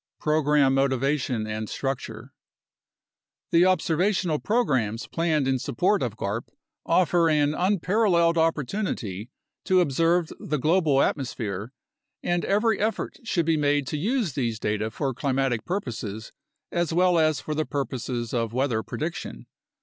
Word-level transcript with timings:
Program 0.19 0.73
Motivation 0.73 1.45
and 1.45 1.69
Structure 1.69 2.33
The 3.51 3.67
observational 3.67 4.39
programs 4.39 5.05
planned 5.05 5.47
in 5.47 5.59
support 5.59 6.01
of 6.01 6.17
garp 6.17 6.47
offer 6.87 7.29
an 7.29 7.53
un 7.53 7.79
paralleled 7.79 8.35
opportunity 8.35 9.29
to 9.65 9.79
observe 9.79 10.31
the 10.39 10.57
global 10.57 11.03
atmosphere, 11.03 11.71
and 12.23 12.43
every 12.43 12.79
effort 12.79 13.19
should 13.23 13.45
be 13.45 13.57
made 13.57 13.85
to 13.85 13.95
use 13.97 14.33
these 14.33 14.57
data 14.59 14.89
for 14.89 15.13
climatic 15.13 15.65
purposes 15.65 16.31
as 16.71 16.91
well 16.91 17.19
as 17.19 17.39
for 17.39 17.53
the 17.53 17.63
purposes 17.67 18.33
of 18.33 18.53
weather 18.53 18.81
prediction. 18.81 19.45